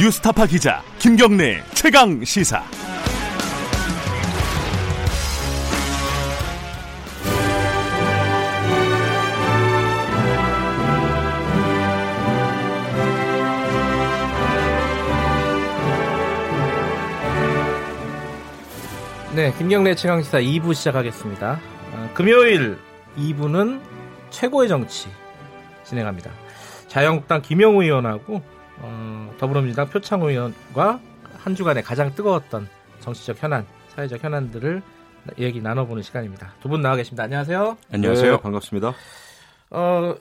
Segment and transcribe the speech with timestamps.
[0.00, 2.64] 뉴스타파 기자 김경래 최강 시사.
[19.32, 21.60] 네, 김경래 최강 시사 2부 시작하겠습니다.
[21.92, 22.78] 어, 금요일
[23.16, 23.80] 2부는
[24.30, 25.06] 최고의 정치
[25.84, 26.32] 진행합니다.
[26.88, 31.00] 자유한국당 김영우 의원하고 어, 더불어민주당 표창호 의원과
[31.38, 32.68] 한 주간에 가장 뜨거웠던
[33.00, 34.82] 정치적 현안, 사회적 현안들을
[35.38, 36.52] 얘기 나눠보는 시간입니다.
[36.60, 37.24] 두 분 나와 계십니다.
[37.24, 37.76] 안녕하세요.
[37.92, 38.32] 안녕하세요.
[38.32, 38.94] 네, 반갑습니다.
[39.70, 40.14] 어,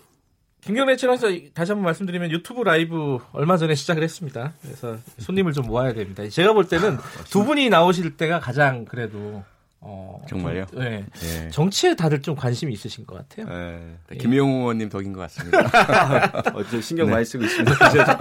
[0.62, 4.54] 김경래 채널에서 다시 한번 말씀드리면 유튜브 라이브 얼마 전에 시작을 했습니다.
[4.62, 6.28] 그래서 손님을 좀 모아야 됩니다.
[6.30, 6.98] 제가 볼 때는
[7.30, 9.44] 두 분이 나오실 때가 가장 그래도
[9.86, 10.66] 어, 정말요?
[10.68, 11.06] 좀, 네.
[11.14, 11.50] 네.
[11.50, 13.54] 정치에 다들 좀 관심이 있으신 것 같아요.
[13.54, 13.98] 네.
[14.08, 14.18] 네.
[14.18, 15.60] 김용호 의원님 덕인 것 같습니다.
[16.56, 18.18] 어째 신경 많이 쓰고 있습니다.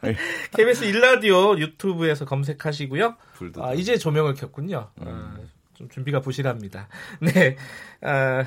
[0.56, 3.16] KBS 일라디오 유튜브에서 검색하시고요.
[3.58, 4.88] 아, 이제 조명을 켰군요.
[5.02, 5.06] 음.
[5.06, 5.36] 아,
[5.74, 6.88] 좀 준비가 부실합니다.
[7.20, 7.56] 네.
[8.00, 8.44] 아,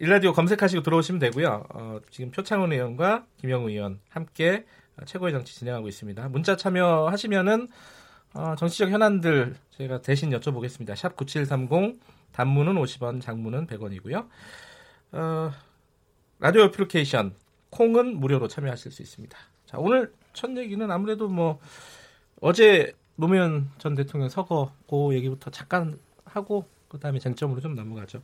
[0.00, 1.64] 일라디오 검색하시고 들어오시면 되고요.
[1.70, 4.64] 어, 지금 표창원 의원과 김영우 의원 함께
[5.06, 6.28] 최고의 정치 진행하고 있습니다.
[6.28, 7.68] 문자 참여하시면은
[8.34, 10.96] 어, 정치적 현안들 제가 대신 여쭤보겠습니다.
[10.96, 12.00] 샵 9730
[12.32, 14.26] 단문은 50원, 장문은 100원이고요.
[15.12, 15.50] 어,
[16.38, 17.34] 라디오 애플리케이션
[17.70, 19.36] 콩은 무료로 참여하실 수 있습니다.
[19.66, 21.60] 자, 오늘 첫 얘기는 아무래도 뭐
[22.40, 28.22] 어제 노무현 전 대통령 서거 그 얘기부터 잠깐 하고 그다음에 쟁점으로 좀 넘어가죠.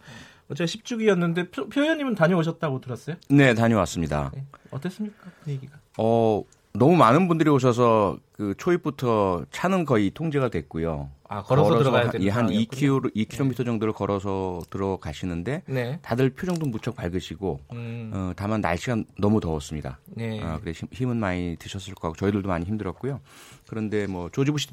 [0.51, 3.17] 어제 10주기였는데 표, 표 의원님은 다녀오셨다고 들었어요?
[3.29, 4.31] 네, 다녀왔습니다.
[4.35, 4.45] 네.
[4.71, 5.31] 어땠습니까?
[5.45, 5.79] 그 얘기가?
[5.99, 6.43] 어,
[6.79, 11.11] 너무 많은 분들이 오셔서 그 초입부터 차는 거의 통제가 됐고요.
[11.31, 13.65] 아, 걸어서, 걸어서 들어가야 되는 한 2km, 2km 네.
[13.65, 15.99] 정도를 걸어서 들어가시는데 네.
[16.01, 18.11] 다들 표정도 무척 밝으시고 음.
[18.15, 19.99] 어, 다만 날씨가 너무 더웠습니다.
[20.07, 20.41] 네.
[20.43, 23.21] 어, 그래 힘은 많이 드셨을 거고 저희들도 많이 힘들었고요.
[23.69, 24.69] 그런데 뭐 조지 부시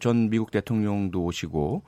[0.00, 1.82] 전 미국 대통령도 오시고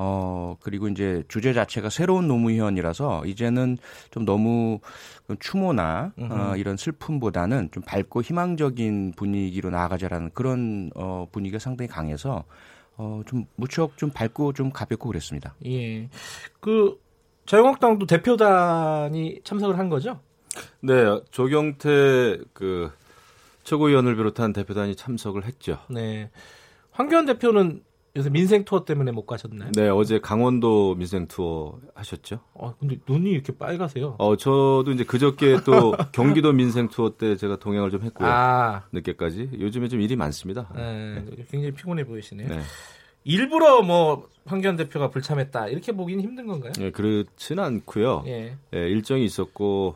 [0.00, 3.78] 어, 그리고 이제 주제 자체가 새로운 노무현이라서 이제는
[4.12, 4.78] 좀 너무
[5.40, 12.44] 추모나 어, 이런 슬픔보다는 좀 밝고 희망적인 분위기로 나아가자라는 그런 어, 분위기가 상당히 강해서
[12.96, 15.54] 어, 좀 무척 좀 밝고 좀 가볍고 그랬습니다.
[15.66, 16.08] 예.
[16.60, 17.00] 그
[17.46, 20.20] 자유한국당도 대표단이 참석을 한 거죠?
[20.80, 22.92] 네, 조경태 그
[23.64, 25.78] 최고위원을 비롯한 대표단이 참석을 했죠.
[25.90, 26.30] 네.
[26.92, 27.82] 황교안 대표는
[28.18, 29.70] 요새 민생 투어 때문에 못 가셨나요?
[29.76, 32.40] 네, 어제 강원도 민생 투어 하셨죠?
[32.60, 34.16] 아, 근데 눈이 이렇게 빨가세요?
[34.18, 38.28] 어, 저도 이제 그저께 또 경기도 민생 투어 때 제가 동행을 좀 했고요.
[38.28, 38.82] 아.
[38.90, 39.50] 늦게까지.
[39.60, 40.68] 요즘에 좀 일이 많습니다.
[40.74, 41.44] 네, 네.
[41.48, 42.48] 굉장히 피곤해 보이시네요.
[42.48, 42.60] 네.
[43.22, 46.72] 일부러 뭐 황교안 대표가 불참했다 이렇게 보기는 힘든 건가요?
[46.76, 48.24] 네, 그렇지는 않고요.
[48.26, 48.56] 예.
[48.74, 49.94] 예, 일정이 있었고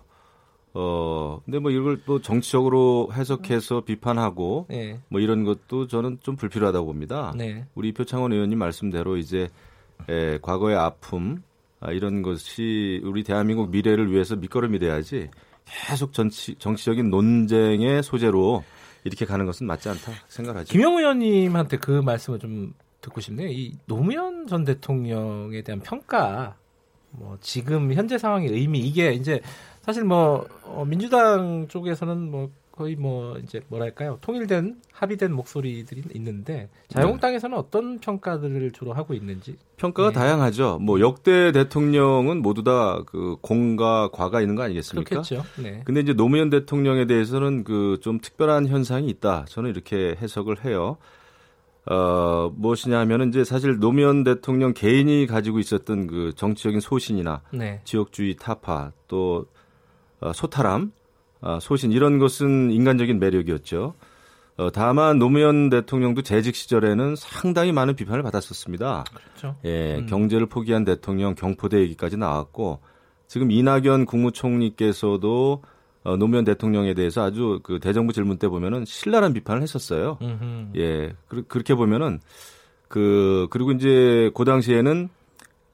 [0.75, 5.01] 어, 근데 뭐 이걸 또 정치적으로 해석해서 비판하고 네.
[5.09, 7.33] 뭐 이런 것도 저는 좀 불필요하다고 봅니다.
[7.37, 7.67] 네.
[7.75, 9.49] 우리 표창원 의원님 말씀대로 이제
[10.09, 11.43] 에, 과거의 아픔
[11.81, 15.29] 아, 이런 것이 우리 대한민국 미래를 위해서 밑거름이 돼야지
[15.65, 18.63] 계속 정치, 정치적인 논쟁의 소재로
[19.05, 20.73] 이렇게 가는 것은 맞지 않다 생각하죠.
[20.73, 23.49] 김영 의원님한테 그 말씀을 좀 듣고 싶네요.
[23.49, 26.57] 이 노무현 전 대통령에 대한 평가,
[27.11, 29.41] 뭐 지금 현재 상황의 의미 이게 이제
[29.83, 37.59] 사실 뭐 어, 민주당 쪽에서는 뭐 거의 뭐 이제 뭐랄까요 통일된 합의된 목소리들이 있는데 자유한국당에서는
[37.59, 40.15] 어떤 평가들을 주로 하고 있는지 평가가 네.
[40.15, 40.79] 다양하죠.
[40.81, 45.07] 뭐 역대 대통령은 모두 다 그 공과 과가 있는 거 아니겠습니까?
[45.09, 45.45] 그렇겠죠.
[45.63, 45.83] 네.
[45.85, 49.45] 근데 이제 노무현 대통령에 대해서는 그 좀 특별한 현상이 있다.
[49.49, 50.97] 저는 이렇게 해석을 해요.
[51.91, 57.81] 어, 무엇이냐면은 이제 사실 노무현 대통령 개인이 가지고 있었던 그 정치적인 소신이나 네.
[57.85, 59.62] 지역주의 타파 또 어,
[60.35, 60.93] 소탈함,
[61.41, 63.95] 어, 소신 이런 것은 인간적인 매력이었죠.
[64.59, 69.05] 어, 다만 노무현 대통령도 재직 시절에는 상당히 많은 비판을 받았었습니다.
[69.13, 69.57] 그렇죠.
[69.65, 70.07] 예, 음.
[70.07, 72.81] 경제를 포기한 대통령 경포대 얘기까지 나왔고
[73.27, 75.63] 지금 이낙연 국무총리께서도
[76.05, 80.19] 어, 노무현 대통령에 대해서 아주 그 대정부 질문 때 보면은 신랄한 비판을 했었어요.
[80.21, 80.73] 음흠.
[80.77, 82.21] 예, 그, 그렇게 보면은
[82.89, 85.09] 그 그리고 이제 그 당시에는 에,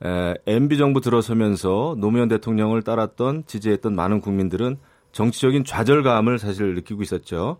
[0.00, 4.78] MB 정부 들어서면서 노무현 대통령을 따랐던 지지했던 많은 국민들은
[5.12, 7.58] 정치적인 좌절감을 사실 느끼고 있었죠.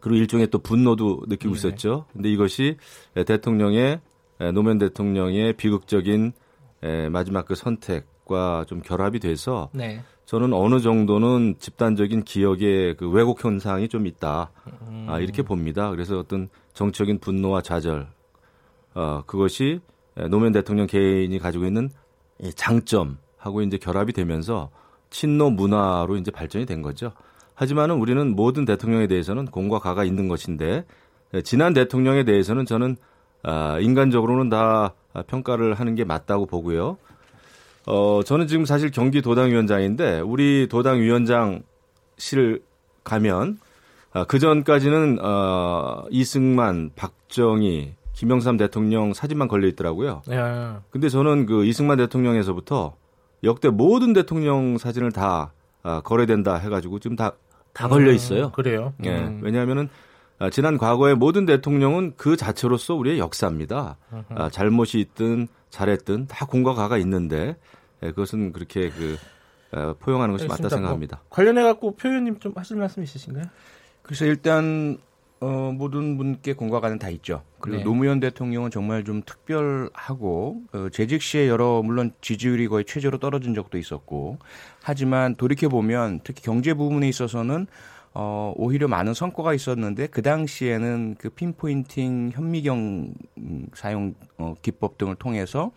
[0.00, 1.58] 그리고 일종의 또 분노도 느끼고 네.
[1.58, 2.06] 있었죠.
[2.12, 2.76] 근데 이것이
[3.26, 4.00] 대통령의
[4.52, 6.32] 노무현 대통령의 비극적인
[7.10, 10.02] 마지막 그 선택과 좀 결합이 돼서 네.
[10.26, 14.50] 저는 어느 정도는 집단적인 기억의 그 왜곡 현상이 좀 있다.
[14.88, 15.06] 음.
[15.08, 15.90] 아, 이렇게 봅니다.
[15.90, 18.08] 그래서 어떤 정치적인 분노와 좌절,
[18.94, 19.80] 어, 그것이
[20.30, 21.90] 노무현 대통령 개인이 가지고 있는
[22.54, 24.70] 장점하고 이제 결합이 되면서
[25.10, 27.12] 친노 문화로 이제 발전이 된 거죠.
[27.54, 30.84] 하지만은 우리는 모든 대통령에 대해서는 공과 가가 있는 것인데
[31.44, 32.96] 지난 대통령에 대해서는 저는
[33.42, 34.94] 아, 인간적으로는 다
[35.26, 36.96] 평가를 하는 게 맞다고 보고요.
[37.86, 42.62] 어, 저는 지금 사실 경기 도당위원장인데 우리 도당위원장실
[43.04, 43.58] 가면
[44.12, 50.22] 아, 그 전까지는 어, 이승만, 박정희, 김영삼 대통령 사진만 걸려 있더라고요.
[50.30, 50.82] 야.
[50.90, 52.96] 근데 저는 그 이승만 대통령에서부터
[53.42, 55.52] 역대 모든 대통령 사진을 다
[55.82, 57.32] 아, 거래된다 해가지고 지금 다,
[57.72, 58.46] 다 걸려 있어요.
[58.46, 58.94] 음, 그래요?
[59.04, 59.18] 예.
[59.18, 59.40] 음.
[59.42, 59.88] 왜냐하면은
[60.38, 63.96] 아, 지난 과거의 모든 대통령은 그 자체로서 우리의 역사입니다.
[64.30, 67.56] 아, 잘못이 있든 잘했든 다 공과 가가 있는데
[68.02, 69.16] 예, 그것은 그렇게 그
[69.72, 71.16] 어, 포용하는 것이 맞다 생각합니다.
[71.16, 73.46] 뭐 관련해 갖고 표현님 좀 하실 말씀 있으신가요?
[74.02, 74.98] 그래서 일단
[75.44, 77.42] 어, 모든 분께 공과 가는 다 있죠.
[77.60, 77.84] 그리고 네.
[77.84, 83.76] 노무현 대통령은 정말 좀 특별하고 어, 재직 시에 여러 물론 지지율이 거의 최저로 떨어진 적도
[83.76, 84.38] 있었고
[84.82, 87.66] 하지만 돌이켜 보면 특히 경제 부분에 있어서는
[88.14, 93.12] 어, 오히려 많은 성과가 있었는데 그 당시에는 그 핀포인팅 현미경
[93.74, 95.72] 사용 어, 기법 등을 통해서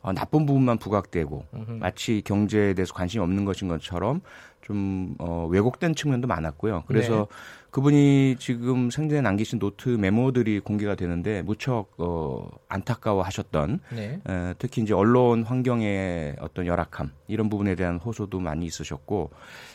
[0.00, 1.78] 어, 나쁜 부분만 부각되고 으흠.
[1.78, 4.20] 마치 경제에 대해서 관심이 없는 것인 것처럼
[4.62, 6.84] 좀 어, 왜곡된 측면도 많았고요.
[6.86, 7.36] 그래서 네.
[7.72, 14.20] 그분이 지금 생전에 남기신 노트 메모들이 공개가 되는데 무척 어, 안타까워하셨던 네.
[14.28, 19.30] 에, 특히 이제 언론 환경의 어떤 열악함 이런 부분에 대한 호소도 많이 있으셨고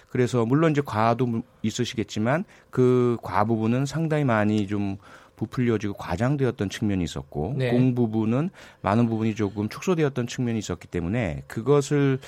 [0.10, 4.98] 그래서 물론 이제 과도 있으시겠지만 그 과 부분은 상당히 많이 좀
[5.36, 7.72] 부풀려지고 과장되었던 측면이 있었고 네.
[7.72, 8.50] 공 부분은
[8.82, 12.20] 많은 부분이 조금 축소되었던 측면이 있었기 때문에 그것을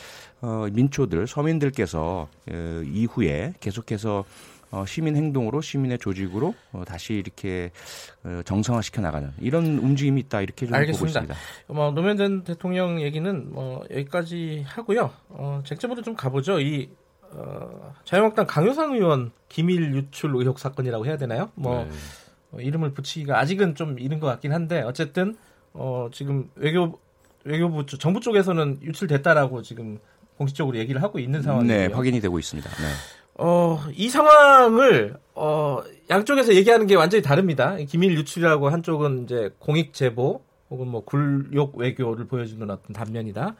[0.41, 4.25] 어, 민초들 서민들께서 어, 이후에 계속해서
[4.71, 7.71] 어, 시민 행동으로 시민의 조직으로 어, 다시 이렇게
[8.23, 11.21] 어, 정상화시켜 나가는 이런 움직임이 있다 이렇게 좀 알겠습니다.
[11.21, 11.73] 보고 있습니다.
[11.73, 15.11] 뭐 노무현 전 대통령 얘기는 뭐 여기까지 하고요.
[15.29, 16.59] 어, 쟁점으로 좀 가보죠.
[16.59, 16.89] 이
[17.31, 21.49] 어, 자유한국당 강효상 의원 기밀 유출 의혹 사건이라고 해야 되나요?
[21.55, 21.89] 뭐 네.
[22.51, 25.35] 어, 이름을 붙이기가 아직은 좀 이른 것 같긴 한데 어쨌든
[25.73, 26.99] 어, 지금 외교
[27.43, 29.99] 외교부 정부 쪽에서는 유출됐다라고 지금
[30.37, 31.87] 공식적으로 얘기를 하고 있는 상황이에요.
[31.89, 32.69] 네, 확인이 되고 있습니다.
[32.69, 33.18] 네.
[33.41, 37.77] 어, 이 상황을 어, 양쪽에서 얘기하는 게 완전히 다릅니다.
[37.87, 43.55] 기밀 유출이라고 한쪽은 이제 공익 제보 혹은 뭐 굴욕 외교를 보여주는 어떤 단면이다.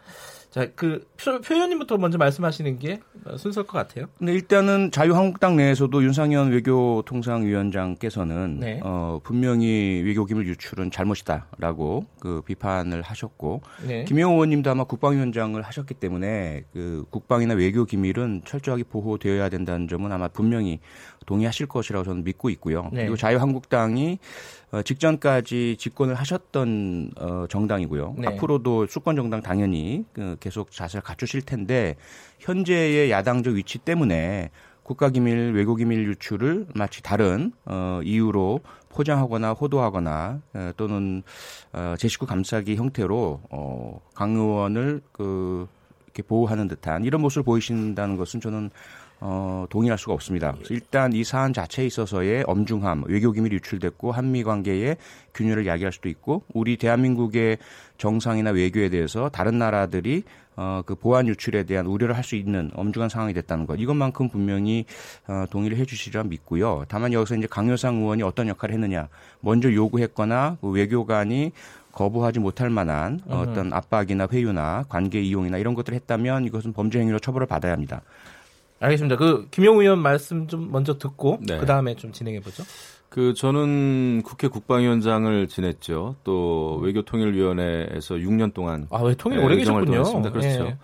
[0.51, 3.01] 자, 그 표, 현님부터 먼저 말씀하시는 게
[3.37, 4.07] 순서일 것 같아요.
[4.17, 8.79] 근데 일단은 자유한국당 내에서도 윤상현 외교통상위원장께서는 네.
[8.83, 14.05] 어, 분명히 외교기밀 유출은 잘못이다라고 그 비판을 하셨고 네.
[14.05, 20.29] 김영호 의원님도 아마 국방위원장을 하셨기 때문에 그 국방이나 외교 기밀은 철저하게 보호되어야 된다는 점은 아마
[20.29, 20.79] 분명히
[21.29, 22.89] 동의하실 것이라고 저는 믿고 있고요.
[22.91, 23.01] 네.
[23.01, 24.17] 그리고 자유한국당이
[24.71, 28.15] 어, 직전까지 집권을 하셨던 어, 정당이고요.
[28.17, 28.27] 네.
[28.27, 31.95] 앞으로도 수권 정당 당연히 그 계속 자세를 갖추실 텐데
[32.39, 34.49] 현재의 야당적 위치 때문에
[34.81, 41.21] 국가기밀, 외교기밀 유출을 마치 다른 어, 이유로 포장하거나 호도하거나 어, 또는
[41.73, 45.67] 어, 제19 감싸기 형태로 어, 강 의원을 그
[46.07, 48.71] 이렇게 보호하는 듯한 이런 모습을 보이신다는 것은 저는
[49.21, 50.55] 어, 동의할 수가 없습니다.
[50.69, 54.97] 일단 이 사안 자체에 있어서의 엄중함, 외교기밀이 유출됐고 한미 관계의
[55.33, 57.57] 균열을 야기할 수도 있고 우리 대한민국의
[57.97, 60.23] 정상이나 외교에 대해서 다른 나라들이
[60.55, 63.79] 어, 그 보안 유출에 대한 우려를 할 수 있는 엄중한 상황이 됐다는 것.
[63.79, 64.85] 이것만큼 분명히
[65.27, 66.83] 어, 동의를 해 주시리라 믿고요.
[66.89, 69.07] 다만 여기서 이제 강효상 의원이 어떤 역할을 했느냐.
[69.39, 71.53] 먼저 요구했거나 그 외교관이
[71.91, 77.47] 거부하지 못할 만한 어떤 압박이나 회유나 관계 이용이나 이런 것들을 했다면 이것은 범죄 행위로 처벌을
[77.47, 78.01] 받아야 합니다.
[78.79, 79.17] 알겠습니다.
[79.17, 81.57] 그 김용우 의원 말씀 좀 먼저 듣고 네.
[81.57, 82.63] 그 다음에 좀 진행해 보죠.
[83.09, 86.15] 그 저는 국회 국방위원장을 지냈죠.
[86.23, 90.03] 또 외교통일위원회에서 6년 동안 아왜 통일 오래 계셨군요.
[90.31, 90.63] 그렇죠.
[90.63, 90.77] 네.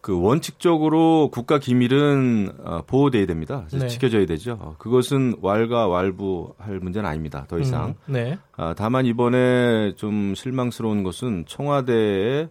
[0.00, 3.66] 그 원칙적으로 국가 기밀은 어, 보호돼야 됩니다.
[3.72, 3.88] 네.
[3.88, 4.74] 지켜져야 되죠.
[4.76, 7.46] 그것은 왈가왈부할 문제는 아닙니다.
[7.48, 7.94] 더 이상.
[8.08, 8.38] 음, 네.
[8.54, 12.50] 아, 다만 이번에 좀 실망스러운 것은 청와대의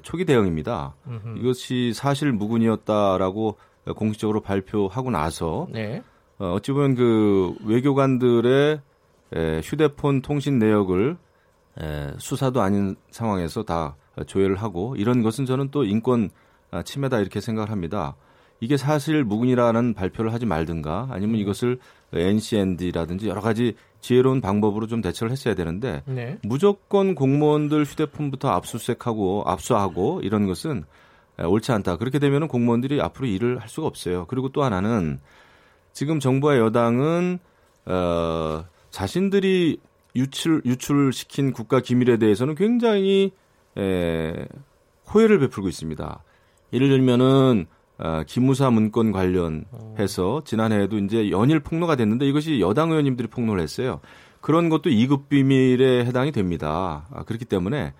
[0.00, 0.94] 초기 대응입니다.
[1.08, 1.38] 음흠.
[1.40, 3.58] 이것이 사실 무근이었다라고
[3.96, 6.02] 공식적으로 발표하고 나서 네.
[6.38, 8.80] 어, 어찌 보면 그 외교관들의
[9.34, 11.16] 에, 휴대폰 통신 내역을
[11.80, 13.96] 에, 수사도 아닌 상황에서 다
[14.26, 16.30] 조회를 하고 이런 것은 저는 또 인권
[16.70, 18.16] 아, 침해다 이렇게 생각을 합니다.
[18.60, 21.40] 이게 사실 무근이라는 발표를 하지 말든가 아니면 음.
[21.40, 21.78] 이것을
[22.12, 26.38] NCND라든지 여러 가지 지혜로운 방법으로 좀 대처를 했어야 되는데 네.
[26.44, 30.84] 무조건 공무원들 휴대폰부터 압수수색하고 압수하고 이런 것은
[31.38, 31.96] 옳지 않다.
[31.96, 34.26] 그렇게 되면 공무원들이 앞으로 일을 할 수가 없어요.
[34.26, 35.18] 그리고 또 하나는
[35.92, 37.38] 지금 정부와 여당은
[37.86, 39.78] 어, 자신들이
[40.14, 43.32] 유출 유출시킨 국가 기밀에 대해서는 굉장히
[43.78, 44.46] 에,
[45.12, 46.22] 호혜를 베풀고 있습니다.
[46.72, 47.66] 예를 들면은
[47.98, 54.00] 어, 기무사 문건 관련해서 지난해에도 이제 연일 폭로가 됐는데 이것이 여당 의원님들이 폭로를 했어요.
[54.40, 57.06] 그런 것도 2급 비밀에 해당이 됩니다.
[57.12, 57.94] 아, 그렇기 때문에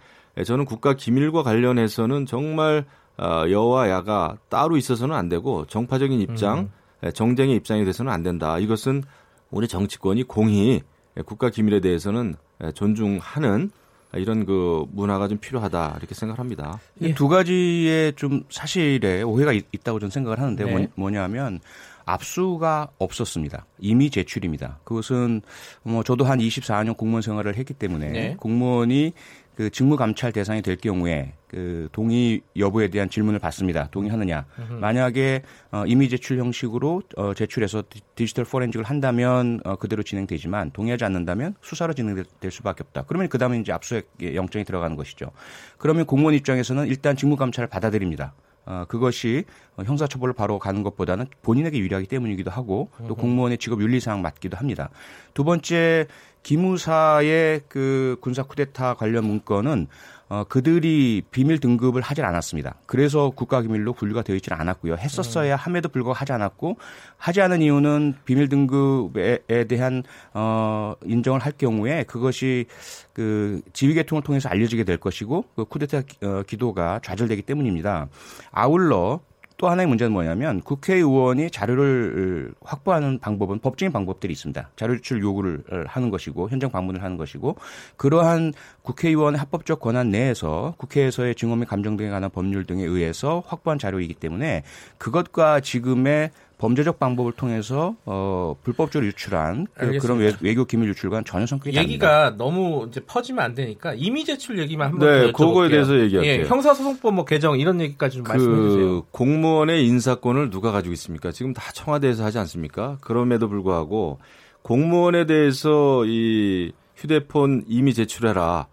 [0.45, 2.85] 저는 국가 기밀과 관련해서는 정말
[3.19, 6.71] 어, 여와 야가 따로 있어서는 안 되고 정파적인 입장,
[7.03, 7.11] 음.
[7.13, 8.59] 정쟁의 입장이 돼서는 안 된다.
[8.59, 9.03] 이것은
[9.51, 10.83] 우리 정치권이 공히
[11.27, 12.37] 국가 기밀에 대해서는
[12.75, 13.71] 존중하는
[14.15, 16.79] 이런 그 문화가 좀 필요하다 이렇게 생각합니다.
[17.01, 17.15] 예.
[17.15, 20.89] 두 가지의 좀 사실에 오해가 있, 다고 저는 생각을 하는데 네.
[20.95, 21.61] 뭐냐면
[22.05, 23.65] 압수가 없었습니다.
[23.79, 24.81] 이미 제출입니다.
[24.85, 25.41] 그것은
[25.83, 28.37] 뭐 저도 한 24년 공무원 생활을 했기 때문에 네.
[28.39, 29.13] 공무원이
[29.55, 33.89] 그 직무 감찰 대상이 될 경우에 그 동의 여부에 대한 질문을 받습니다.
[33.91, 34.47] 동의하느냐.
[34.59, 34.81] 으흠.
[34.81, 41.55] 만약에 어, 이미 제출 형식으로 어, 제출해서 디지털 포렌직을 한다면 어, 그대로 진행되지만 동의하지 않는다면
[41.61, 43.05] 수사로 진행될 수밖에 없다.
[43.07, 45.31] 그러면 그 다음에 이제 압수수색 영장이 들어가는 것이죠.
[45.77, 48.33] 그러면 공무원 입장에서는 일단 직무 감찰을 받아들입니다.
[48.65, 49.45] 어, 그것이
[49.77, 54.91] 형사처벌을 바로 가는 것보다는 본인에게 유리하기 때문이기도 하고 또 공무원의 직업 윤리상 맞기도 합니다.
[55.35, 56.07] 두 번째
[56.43, 59.89] 기무사의 그 군사 쿠데타 관련 문건은
[60.33, 62.77] 어, 그들이 비밀 등급을 하질 않았습니다.
[62.87, 64.95] 그래서 국가기밀로 분류가 되어 있지는 않았고요.
[64.95, 66.79] 했었어야 함에도 불구하고 하지 않았고
[67.19, 72.65] 하지 않은 이유는 비밀 등급에 대한 어, 인정을 할 경우에 그것이
[73.13, 78.09] 그 지휘계통을 통해서 알려지게 될 것이고 그 쿠데타 어, 기도가 좌절되기 때문입니다.
[78.53, 79.21] 아울러
[79.63, 84.71] 또 하나의 문제는 뭐냐면 국회의원이 자료를 확보하는 방법은 법적인 방법들이 있습니다.
[84.75, 87.55] 자료 제출 요구를 하는 것이고 현장 방문을 하는 것이고
[87.97, 93.79] 그러한 국회의원의 합법적 권한 내에서 국회에서의 증언 및 감정 등에 관한 법률 등에 의해서 확보한
[93.79, 94.65] 자료이기 때문에
[94.99, 101.45] 그것과 지금의 범죄적 방법을 통해서 어, 불법적으로 유출한 그, 그런 외, 교 기밀 유출과는 전혀
[101.45, 102.37] 성격이 얘기가 다릅니다.
[102.37, 106.43] 너무 이제 퍼지면 안 되니까 이미 제출 얘기만 한번 네, 그거에 대해서 얘기할게요.
[106.45, 109.03] 예, 형사소송법 뭐 개정 이런 얘기까지 좀 그 말씀해 주세요.
[109.11, 111.33] 공무원의 인사권을 누가 가지고 있습니까?
[111.33, 112.97] 지금 다 청와대에서 하지 않습니까?
[113.01, 114.21] 그럼에도 불구하고
[114.63, 118.69] 공무원에 대해서 이 휴대폰 이미 제출해라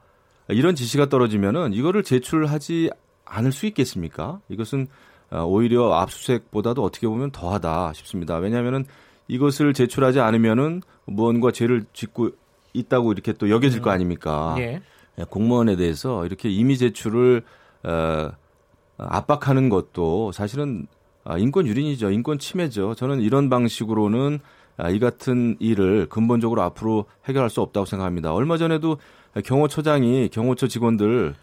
[0.50, 2.92] 이런 지시가 떨어지면은 이거를 제출하지
[3.26, 4.42] 않을 수 있겠습니까?
[4.48, 4.88] 이것은 어,
[5.32, 8.38] 오히려 압수수색보다도 어떻게 보면 더하다 싶습니다.
[8.38, 8.86] 왜냐하면은
[9.28, 12.32] 이것을 제출하지 않으면은 무언가 죄를 짓고
[12.74, 13.84] 있다고 이렇게 또 여겨질 음.
[13.84, 14.56] 거 아닙니까?
[14.58, 14.82] 예.
[15.20, 15.24] 예.
[15.24, 17.44] 공무원에 대해서 이렇게 이미 제출을
[17.84, 18.32] 어,
[18.98, 20.88] 압박하는 것도 사실은
[21.24, 22.12] 아, 인권 유린이죠.
[22.12, 22.96] 인권 침해죠.
[22.96, 24.40] 저는 이런 방식으로는
[24.78, 28.34] 아, 이 같은 일을 근본적으로 앞으로 해결할 수 없다고 생각합니다.
[28.34, 28.98] 얼마 전에도
[29.44, 31.36] 경호처장이 경호처 직원들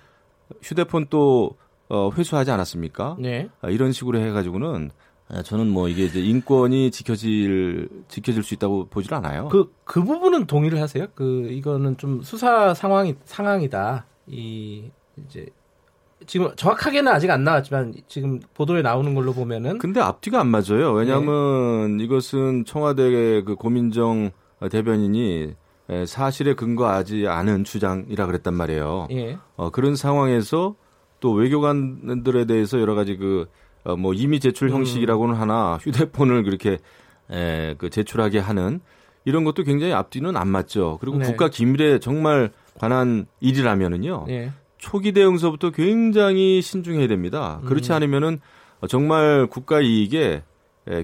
[0.63, 1.57] 휴대폰 또
[1.89, 3.17] 어, 회수하지 않았습니까?
[3.19, 3.49] 네.
[3.61, 4.91] 아, 이런 식으로 해가지고는
[5.29, 9.49] 아, 저는 뭐 이게 이제 인권이 지켜질 지켜질 수 있다고 보질 않아요.
[9.49, 11.07] 그그 그 부분은 동의를 하세요?
[11.15, 14.07] 그 이거는 좀 수사 상황이 상황이다.
[14.29, 14.85] 이
[15.17, 15.47] 이제
[16.27, 20.93] 지금 정확하게는 아직 안 나왔지만 지금 보도에 나오는 걸로 보면은 근데 앞뒤가 안 맞아요.
[20.93, 22.05] 왜냐하면 네.
[22.05, 24.31] 이것은 청와대 그 고민정
[24.71, 25.55] 대변인이
[26.07, 29.09] 사실에 근거하지 않은 주장이라 그랬단 말이에요.
[29.13, 29.39] 예.
[29.57, 30.75] 어, 그런 상황에서
[31.21, 33.47] 또 외교관들에 대해서 여러 가지 그,
[33.85, 35.41] 어, 뭐 이미 제출 형식이라고는 음.
[35.41, 36.79] 하나 휴대폰을 그렇게
[37.31, 38.81] 에, 그 제출하게 하는
[39.25, 40.99] 이런 것도 굉장히 앞뒤는 안 맞죠.
[41.01, 41.27] 그리고 네.
[41.27, 44.25] 국가 기밀에 정말 관한 일이라면은요.
[44.29, 44.53] 네.
[44.79, 47.61] 초기 대응서부터 굉장히 신중해야 됩니다.
[47.67, 47.97] 그렇지 음.
[47.97, 48.41] 않으면은
[48.89, 50.43] 정말 국가 이익에 예,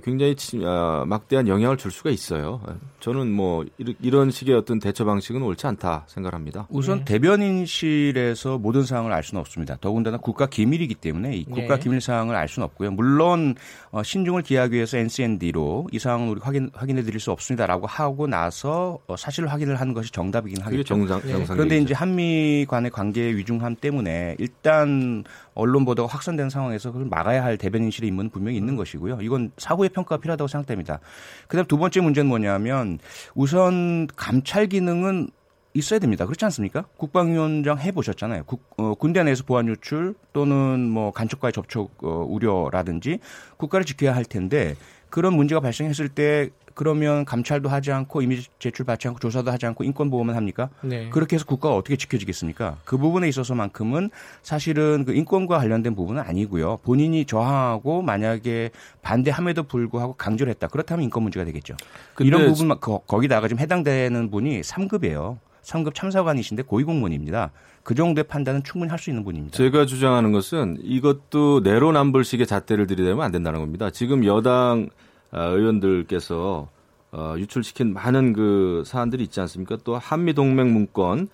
[0.04, 2.60] 굉장히 아, 막대한 영향을 줄 수가 있어요.
[2.68, 3.64] 예, 저는 뭐
[4.00, 6.68] 이런 식의 어떤 대처 방식은 옳지 않다 생각합니다.
[6.70, 7.04] 우선 네.
[7.04, 9.76] 대변인실에서 모든 사항을 알 수는 없습니다.
[9.80, 11.80] 더군다나 국가 기밀이기 때문에 이 국가 네.
[11.80, 12.92] 기밀 사항을 알 수는 없고요.
[12.92, 13.56] 물론
[13.90, 19.00] 어, 신중을 기하기 위해서 NCND로 이 사항은 우리 확인 확인해 드릴 수 없습니다라고 하고 나서
[19.08, 20.84] 어, 사실 확인을 하는 것이 정답이긴 하겠죠.
[20.84, 21.44] 정상, 네.
[21.48, 25.24] 그런데 이제 한미 간의 관계의 위중함 때문에 일단
[25.54, 29.20] 언론 보도가 확산된 상황에서 그걸 막아야 할 대변인실의 임무는 분명히 있는 것이고요.
[29.22, 31.00] 이건 사후의 평가가 필요하다고 생각됩니다.
[31.48, 32.98] 그다음 두 번째 문제는 뭐냐면
[33.34, 35.30] 우선 감찰 기능은
[35.74, 36.26] 있어야 됩니다.
[36.26, 36.84] 그렇지 않습니까?
[36.96, 38.44] 국방위원장 해보셨잖아요.
[38.44, 43.20] 국, 어, 군대 내에서 보안 유출 또는 뭐 간첩과의 접촉 어, 우려라든지
[43.56, 44.76] 국가를 지켜야 할 텐데
[45.12, 49.84] 그런 문제가 발생했을 때 그러면 감찰도 하지 않고 이미 제출 받지 않고 조사도 하지 않고
[49.84, 50.70] 인권 보호만 합니까?
[50.80, 51.10] 네.
[51.10, 52.78] 그렇게 해서 국가가 어떻게 지켜지겠습니까?
[52.86, 54.08] 그 부분에 있어서만큼은
[54.42, 56.78] 사실은 그 인권과 관련된 부분은 아니고요.
[56.78, 58.70] 본인이 저항하고 만약에
[59.02, 60.66] 반대함에도 불구하고 강조를 했다.
[60.68, 61.76] 그렇다면 인권 문제가 되겠죠.
[62.20, 65.36] 이런 부분 거기다가 좀 해당되는 분이 3급이에요.
[65.62, 67.52] 3급 참사관이신데 고위공무원입니다.
[67.82, 69.56] 그 정도의 판단은 충분히 할 수 있는 분입니다.
[69.56, 73.90] 제가 주장하는 것은 이것도 내로남불식의 잣대를 들이대면 안 된다는 겁니다.
[73.90, 74.88] 지금 여당
[75.32, 76.68] 어, 의원들께서
[77.12, 79.76] 어, 유출시킨 많은 그 사안들이 있지 않습니까?
[79.84, 81.28] 또 한미 동맹 문건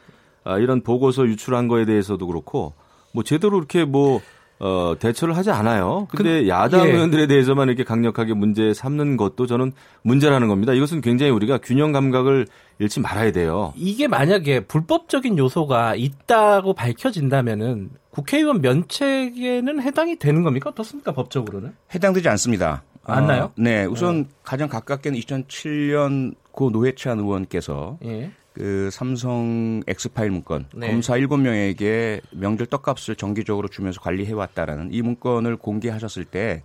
[0.45, 2.73] 아, 이런 보고서 유출한 거에 대해서도 그렇고
[3.13, 4.21] 뭐 제대로 이렇게 뭐
[4.61, 6.09] 어, 대처를 하지 않아요.
[6.11, 6.93] 근데 그, 야당 예.
[6.93, 9.73] 의원들에 대해서만 이렇게 강력하게 문제 삼는 것도 저는
[10.03, 10.73] 문제라는 겁니다.
[10.73, 12.47] 이것은 굉장히 우리가 균형 감각을
[12.81, 13.73] 잃지 말아야 돼요.
[13.77, 20.71] 이게 만약에 불법적인 요소가 있다고 밝혀진다면은 국회의원 면책에는 해당이 되는 겁니까?
[20.71, 21.13] 어떻습니까?
[21.13, 21.75] 법적으로는?
[21.95, 22.83] 해당되지 않습니다.
[23.07, 23.45] 맞나요?
[23.45, 23.85] 어, 네.
[23.85, 24.29] 우선 네.
[24.43, 28.33] 가장 가깝게는 2007년 고 노회찬 의원께서 예.
[28.59, 30.89] 그 삼성 엑스파일 문건 네.
[30.89, 36.65] 검사 7명에게 명절 떡값을 정기적으로 주면서 관리해 왔다라는 이 문건을 공개하셨을 때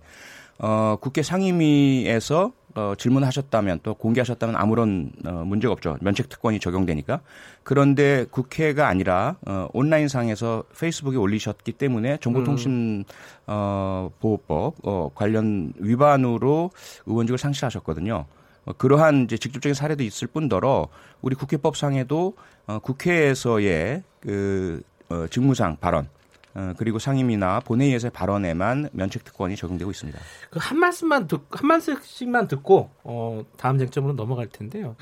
[0.58, 5.96] 어, 국회 상임위에서 어, 질문하셨다면 또 공개하셨다면 아무런 어, 문제가 없죠.
[6.00, 7.20] 면책 특권이 적용되니까.
[7.62, 13.04] 그런데 국회가 아니라 어, 온라인상에서 페이스북에 올리셨기 때문에 정보통신 음.
[13.46, 16.72] 어, 보호법 어, 관련 위반으로
[17.06, 18.26] 의원직을 상실하셨거든요.
[18.64, 20.88] 어, 그러한 이제 직접적인 사례도 있을 뿐더러
[21.22, 22.34] 우리 국회법상에도
[22.66, 26.08] 어, 국회에서의 그 어, 직무상 발언
[26.54, 30.18] 어, 그리고 상임이나 본회의에서의 발언에만 면책 특권이 적용되고 있습니다.
[30.50, 34.96] 그 한 말씀만 듣, 한 말씀씩만 듣고 어, 다음 쟁점으로 넘어갈 텐데요.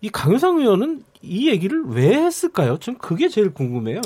[0.00, 2.78] 이 강효상 의원은 이 얘기를 왜 했을까요?
[2.78, 4.00] 좀 그게 제일 궁금해요.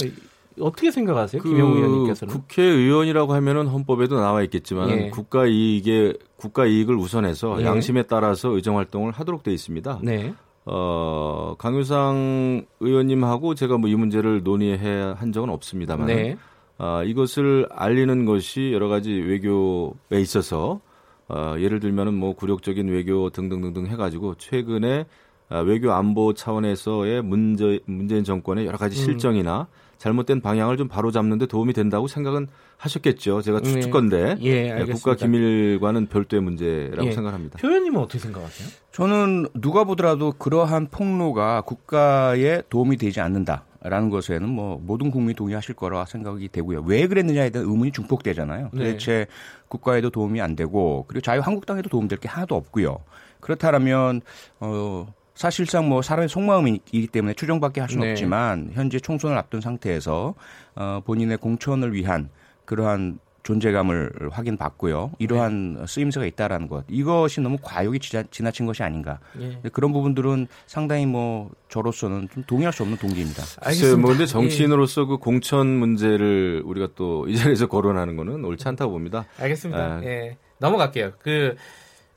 [0.61, 2.33] 어떻게 생각하세요, 그 김영우 의원님께서는?
[2.35, 5.11] 국회의원이라고 하면은 헌법에도 나와 있겠지만 예.
[5.11, 7.65] 국가 이익에 국가 이익을 우선해서 예.
[7.67, 10.01] 양심에 따라서 의정 활동을 하도록 돼 있습니다.
[10.03, 10.35] 네.
[10.67, 16.37] 어, 강유상 의원님하고 제가 뭐 이 문제를 논의해 한 적은 없습니다만 네.
[16.79, 20.81] 어, 이것을 알리는 것이 여러 가지 외교에 있어서
[21.29, 25.07] 어, 예를 들면은 뭐 굴욕적인 외교 등등등등 해가지고 최근에
[25.51, 29.05] 어, 외교 안보 차원에서의 문제 문재인 정권의 여러 가지 음.
[29.05, 29.84] 실정이나 음.
[29.99, 33.43] 잘못된 방향을 좀 바로잡는 데 도움이 된다고 생각은 하셨겠죠.
[33.43, 33.71] 제가 네.
[33.71, 37.13] 추측건데 예, 예, 국가 기밀과는 별도의 문제라고 예.
[37.13, 37.59] 생각합니다.
[37.59, 38.69] 표현님은 어떻게 생각하세요?
[38.93, 43.65] 저는 누가 보더라도 그러한 폭로가 국가에 도움이 되지 않는다.
[43.87, 46.85] 라는 것에는 뭐 모든 국민이 동의하실 거라 생각이 되고요.
[46.87, 48.71] 왜 그랬느냐에 대한 의문이 중폭되잖아요.
[48.73, 48.79] 네.
[48.79, 49.27] 도대체
[49.69, 53.01] 국가에도 도움이 안 되고 그리고 자유한국당에도 도움될 게 하나도 없고요.
[53.41, 54.23] 그렇다면
[54.59, 58.11] 어 사실상 뭐 사람의 속마음이기 때문에 추정밖에 할 수는 네.
[58.13, 60.35] 없지만 현재 총선을 앞둔 상태에서
[60.77, 62.29] 어 본인의 공천을 위한
[62.65, 65.13] 그러한 존재감을 확인받고요.
[65.19, 65.87] 이러한 네.
[65.87, 66.85] 쓰임새가 있다라는 것.
[66.89, 69.19] 이것이 너무 과욕이 지나, 친 것이 아닌가.
[69.39, 69.61] 예.
[69.71, 73.43] 그런 부분들은 상당히 뭐 저로서는 좀 동의할 수 없는 동기입니다.
[73.61, 74.01] 알겠습니다.
[74.01, 75.07] 뭐 근데 정치인으로서 예.
[75.07, 79.27] 그 공천 문제를 우리가 또 이 자리에서 거론하는 거는 옳지 않다고 봅니다.
[79.39, 79.79] 알겠습니다.
[79.79, 80.01] 아.
[80.05, 80.39] 예.
[80.59, 81.13] 넘어갈게요.
[81.19, 81.55] 그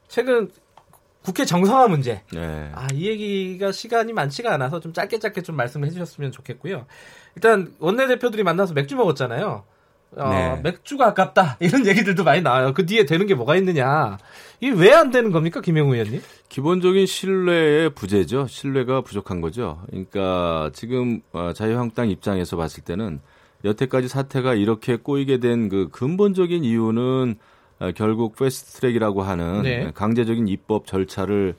[0.08, 0.50] 최근
[1.28, 2.22] 국회 정상화 문제.
[2.32, 2.72] 네.
[2.74, 6.86] 아, 이 얘기가 시간이 많지가 않아서 좀 짧게 짧게 좀 말씀을 해주셨으면 좋겠고요.
[7.36, 9.66] 일단 원내대표들이 만나서 맥주 먹었잖아요.
[10.16, 10.62] 어, 네.
[10.64, 12.74] 맥주가 아깝다 이런 얘기들도 많이 나와요.
[12.74, 14.18] 그 뒤에 되는 게 뭐가 있느냐?
[14.62, 16.22] 이게 왜 안 되는 겁니까, 김영우 의원님?
[16.48, 18.48] 기본적인 신뢰의 부재죠.
[18.48, 19.82] 신뢰가 부족한 거죠.
[19.90, 23.20] 그러니까 지금 어, 자유한국당 입장에서 봤을 때는
[23.66, 27.36] 여태까지 사태가 이렇게 꼬이게 된 그 근본적인 이유는 어,
[27.96, 29.92] 결국 패스트트랙이라고 하는 네.
[29.94, 31.56] 강제적인 입법 절차를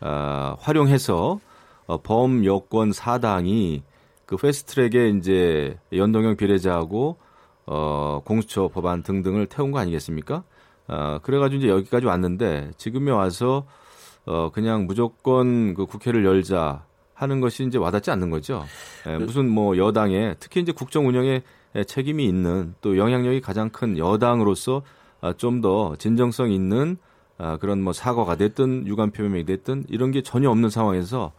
[0.00, 1.40] 어, 활용해서
[1.86, 3.82] 어, 범 여권 사당이
[4.26, 7.16] 그 패스트트랙에 이제 연동형 비례자하고
[7.66, 10.44] 어, 공수처 법안 등등을 태운 거 아니겠습니까?
[10.88, 13.66] 어, 그래가지고 이제 여기까지 왔는데 지금에 와서
[14.26, 18.64] 어, 그냥 무조건 그 국회를 열자 하는 것이 이제 와닿지 않는 거죠.
[19.06, 21.42] 예, 그 무슨 뭐 여당에 특히 이제 국정 운영에
[21.86, 26.98] 책임이 있는 또 영향력이 가장 큰 여당으로서 아, 좀 더 진정성 있는
[27.38, 31.32] 아, 그런 뭐 사과가 됐든 유감 표명이 됐든 이런 게 전혀 없는 상황에서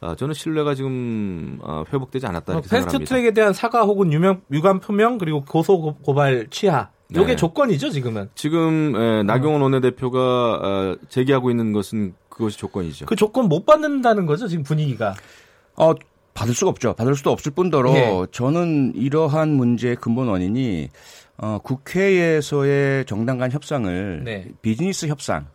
[0.00, 1.58] 아, 저는 신뢰가 지금
[1.92, 2.98] 회복되지 않았다 이렇게 생각합니다.
[2.98, 7.36] 패스트트랙에 대한 사과 혹은 유명, 유감 표명 그리고 고소 고발 취하 이게 네.
[7.36, 8.30] 조건이죠 지금은.
[8.34, 13.06] 지금 에, 나경원 원내대표가 제기하고 있는 것은 그것이 조건이죠.
[13.06, 15.14] 그 조건 못 받는다는 거죠 지금 분위기가.
[15.76, 15.92] 어
[16.34, 16.94] 받을 수가 없죠.
[16.94, 18.26] 받을 수도 없을 뿐더러 네.
[18.30, 20.88] 저는 이러한 문제의 근본 원인이
[21.42, 24.48] 어, 국회에서의 정당 간 협상을 네.
[24.60, 25.46] 비즈니스 협상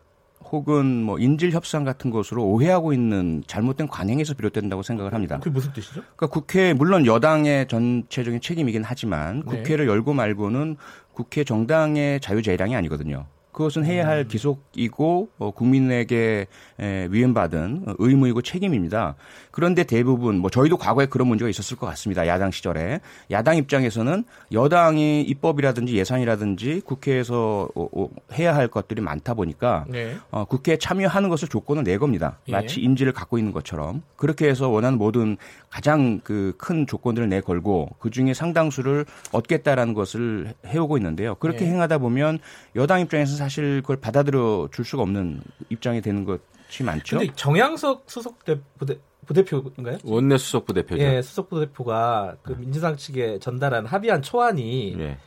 [0.52, 5.38] 혹은 뭐 인질 협상 같은 것으로 오해하고 있는 잘못된 관행에서 비롯된다고 생각을 합니다.
[5.40, 6.02] 그게 무슨 뜻이죠?
[6.16, 9.58] 그러니까 국회 물론 여당의 전체적인 책임이긴 하지만 네.
[9.58, 9.92] 국회를 네.
[9.92, 10.78] 열고 말고는
[11.14, 13.26] 국회 정당의 자유재량이 아니거든요.
[13.56, 14.28] 그것은 해야 할 음.
[14.28, 16.48] 기속이고 어, 국민에게
[16.80, 19.16] 에, 위임받은 의무이고 책임입니다.
[19.52, 22.28] 그런데 대부분 뭐 저희도 과거에 그런 문제가 있었을 것 같습니다.
[22.28, 23.00] 야당 시절에
[23.32, 30.18] 야당 입장에서는 여당이 입법이라든지 예산이라든지 국회에서 어, 어, 해야 할 것들이 많다 보니까 네.
[30.32, 32.40] 어, 국회에 참여하는 것을 조건을 내 겁니다.
[32.50, 32.52] 예.
[32.52, 35.38] 마치 인지를 갖고 있는 것처럼 그렇게 해서 원하는 모든
[35.70, 41.36] 가장 그 큰 조건들을 내 걸고 그 중에 상당수를 얻겠다라는 것을 해오고 있는데요.
[41.36, 41.72] 그렇게 네.
[41.72, 42.40] 행하다 보면
[42.76, 47.20] 여당 입장에서 사실 그걸 받아들여 줄 수가 없는 입장이 되는 것이 많죠.
[47.20, 50.00] 근데 정양석 수석 대, 부대, 부대표인가요?
[50.04, 51.00] 원내 수석 부대표죠.
[51.00, 55.18] 예, 수석 부대표가 그 민주당 측에 전달한 합의안 초안이 예.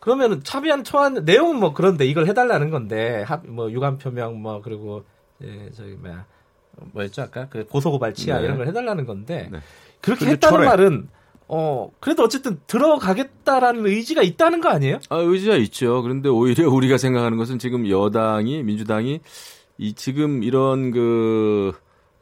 [0.00, 5.04] 그러면은 차비한 초안 내용은 뭐 그런데 이걸 해달라는 건데 합, 뭐 유감 표명 뭐 그리고
[5.42, 6.24] 예, 저기 뭐야
[6.92, 8.44] 뭐였죠 아까 그 고소고발 치하 네.
[8.44, 9.58] 이런 걸 해달라는 건데 네.
[10.00, 10.66] 그렇게 했다는 철회.
[10.66, 11.08] 말은
[11.48, 14.98] 어 그래도 어쨌든 들어가겠다라는 의지가 있다는 거 아니에요?
[15.10, 16.02] 아 의지가 있죠.
[16.02, 19.20] 그런데 오히려 우리가 생각하는 것은 지금 여당이 민주당이
[19.78, 21.72] 이 지금 이런 그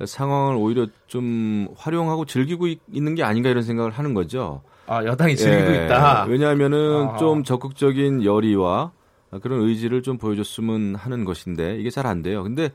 [0.05, 4.63] 상황을 오히려 좀 활용하고 즐기고 있 는 게 아닌가 이런 생각을 하는 거죠.
[4.87, 6.25] 아 여당이 즐기고 예, 있다.
[6.25, 7.17] 왜냐하면은 아.
[7.17, 8.91] 좀 적극적인 열의와
[9.43, 12.43] 그런 의지를 좀 보여줬으면 하는 것인데 이게 잘 안 돼요.
[12.43, 12.71] 근데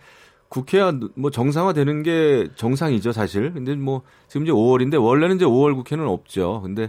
[0.49, 3.53] 국회가 뭐 정상화되는 게 정상이죠, 사실.
[3.53, 6.61] 근데 뭐 지금 이제 5월인데 원래는 이제 5월 국회는 없죠.
[6.61, 6.83] 근데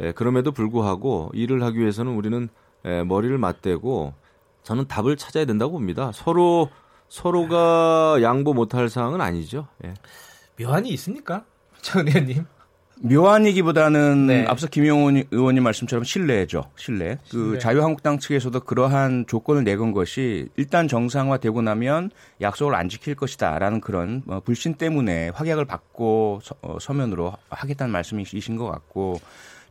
[0.00, 2.48] 에, 예, 그럼에도 불구하고 일을 하기 위해서는 우리는
[2.84, 4.14] 에, 예, 머리를 맞대고
[4.62, 6.10] 저는 답을 찾아야 된다고 봅니다.
[6.12, 6.70] 서로
[7.08, 9.68] 서로가 양보 못할 사항은 아니죠.
[9.84, 9.94] 예.
[10.58, 11.44] 묘한이 있습니까,
[11.80, 12.46] 전 의원님?
[13.00, 14.44] 묘한이기보다는 네.
[14.46, 16.70] 앞서 김용훈 의원님 말씀처럼 신뢰죠.
[16.76, 17.18] 신뢰.
[17.30, 17.58] 그 신뢰.
[17.58, 24.40] 자유한국당 측에서도 그러한 조건을 내건 것이 일단 정상화되고 나면 약속을 안 지킬 것이다라는 그런 뭐
[24.40, 29.20] 불신 때문에 확약을 받고 서, 어, 서면으로 하겠다는 말씀이신 것 같고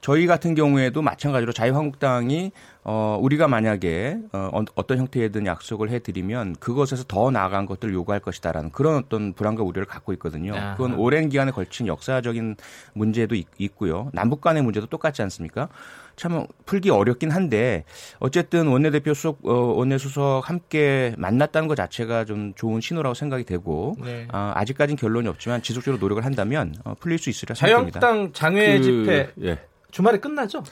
[0.04, 2.52] 저희 같은 경우에도 마찬가지로 자유한국당이
[2.84, 8.98] 어 우리가 만약에 어 어떤 형태이든 약속을 해드리면 그것에서 더 나아간 것들을 요구할 것이다라는 그런
[8.98, 10.52] 어떤 불안과 우려를 갖고 있거든요.
[10.76, 12.58] 그건 오랜 기간에 걸친 역사적인
[12.92, 15.70] 문제도 있, 고요 남북 간의 문제도 똑같지 않습니까?
[16.18, 17.86] 참 풀기 어렵긴 한데
[18.20, 24.28] 어쨌든 원내대표 수석 어, 원내수석 함께 만났다는 것 자체가 좀 좋은 신호라고 생각이 되고 네.
[24.34, 28.02] 아, 아직까지는 결론이 없지만 지속적으로 노력을 한다면 어, 풀릴 수 있으리라 생각합니다.
[28.02, 29.60] 자유한국당 장외 그, 집회 예.
[29.94, 30.64] 주말에 끝나죠?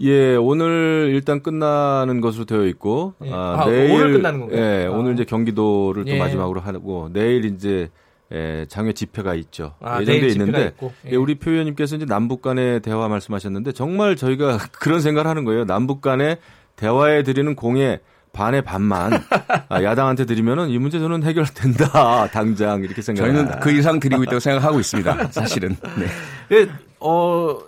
[0.00, 3.32] 예, 오늘 일단 끝나는 것으로 되어 있고, 예.
[3.32, 4.60] 아, 아, 내일 오늘 끝나는 건가요?
[4.60, 4.90] 예, 아.
[4.90, 6.18] 오늘 이제 경기도를 또 예.
[6.18, 7.88] 마지막으로 하고 내일 이제
[8.32, 9.74] 예, 장외 집회가 있죠.
[9.80, 10.90] 아, 예정돼 있는데 예.
[11.12, 11.16] 예.
[11.16, 15.64] 우리 표 의원님께서 이제 남북 간의 대화 말씀하셨는데 정말 저희가 그런 생각을 하는 거예요.
[15.64, 16.38] 남북 간의
[16.76, 18.00] 대화에 드리는 공에
[18.32, 19.12] 반의 반만
[19.68, 23.44] 아, 야당한테 드리면은 이 문제 저는 해결된다 당장 이렇게 생각합니다.
[23.44, 25.32] 저희는 그 이상 드리고 있다고 생각하고 있습니다.
[25.32, 25.76] 사실은.
[25.98, 26.56] 네.
[26.56, 26.68] 예,
[27.00, 27.58] 어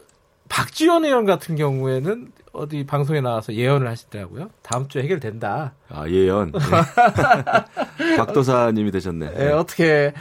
[0.53, 4.51] 박지원 의원 같은 경우에는 어디 방송에 나와서 예언을 하시더라고요.
[4.61, 5.73] 다음 주에 해결된다.
[5.89, 6.53] 아 예언.
[6.53, 6.59] 네.
[8.19, 9.31] 박도사님이 되셨네.
[9.33, 10.13] 네, 어떻게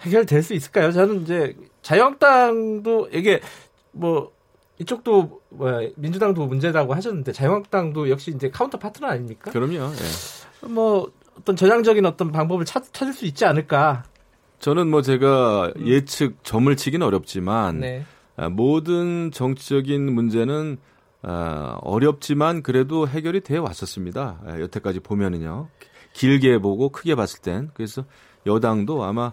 [0.00, 0.92] 해결될 수 있을까요?
[0.92, 3.40] 저는 이제 자유한국당도 이게
[3.92, 4.30] 뭐
[4.78, 9.50] 이쪽도 뭐 민주당도 문제라고 하셨는데 자유한국당도 역시 이제 counter partner 아닙니까?
[9.50, 9.94] 그럼요.
[9.94, 10.68] 네.
[10.68, 14.04] 뭐 어떤 전향적인 어떤 방법을 찾, 찾을 수 있지 않을까.
[14.58, 17.80] 저는 뭐 제가 예측 점을 치기는 어렵지만.
[17.80, 18.04] 네.
[18.38, 20.78] 아, 모든 정치적인 문제는
[21.22, 24.40] 아, 어렵지만 그래도 해결이 되어 왔었습니다.
[24.46, 25.68] 아, 여태까지 보면은요.
[26.12, 28.04] 길게 보고 크게 봤을 땐 그래서
[28.46, 29.32] 여당도 아마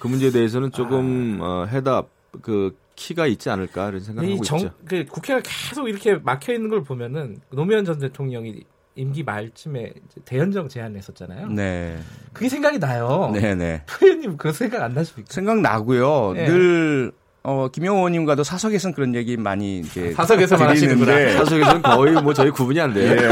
[0.00, 1.44] 그 문제에 대해서는 조금 아.
[1.44, 2.08] 어, 해답
[2.42, 4.70] 그 키가 있지 않을까 이런 생각하고 정, 있죠.
[4.86, 8.64] 그 국회가 계속 이렇게 막혀 있는 걸 보면은 노무현 전 대통령이
[8.94, 9.92] 임기 말쯤에
[10.24, 11.48] 대연정 제안했었잖아요.
[11.48, 11.98] 네.
[12.32, 13.30] 그게 생각이 나요.
[13.34, 13.54] 네네.
[13.54, 13.82] 네.
[13.86, 15.32] 표현님 그 생각 안 나십니까?
[15.32, 16.32] 생각 나고요.
[16.34, 16.46] 네.
[16.46, 17.12] 늘
[17.48, 22.80] 어, 김영호 의원님과도 사석에서는 그런 얘기 많이 이제 사석에서만 하시는데 사석에서는 거의 뭐 저희 구분이
[22.80, 23.12] 안 돼요.
[23.12, 23.28] 예.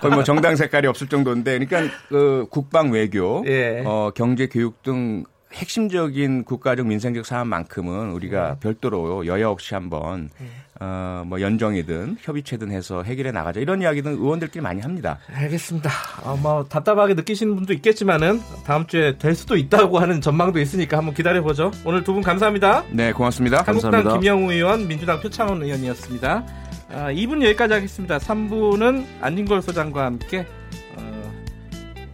[0.00, 3.84] 거의 뭐 정당 색깔이 없을 정도인데 그러니까 그 국방 외교, 예.
[3.86, 8.56] 어, 경제 교육 등 핵심적인 국가적 민생적 사안만큼은 우리가 네.
[8.58, 10.48] 별도로 여야 없이 한번 네.
[10.80, 15.18] 어, 뭐 연정이든 협의체든 해서 해결해 나가자 이런 이야기는 의원들끼리 많이 합니다.
[15.32, 15.90] 알겠습니다.
[16.24, 21.14] 어, 뭐 답답하게 느끼시는 분도 있겠지만은 다음 주에 될 수도 있다고 하는 전망도 있으니까 한번
[21.14, 21.70] 기다려 보죠.
[21.84, 22.84] 오늘 두 분 감사합니다.
[22.90, 23.58] 네, 고맙습니다.
[23.58, 24.18] 한국당 감사합니다.
[24.20, 26.46] 김영우 의원, 민주당 표창원 의원이었습니다.
[26.92, 28.18] 아, 2분 여기까지 하겠습니다.
[28.18, 30.46] 3부는 안진걸 소장과 함께
[30.96, 31.32] 어,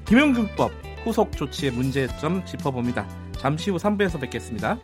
[0.07, 0.73] 김용균법
[1.05, 3.07] 후속 조치의 문제점 짚어봅니다.
[3.39, 4.79] 잠시 후 3부에서 뵙겠습니다.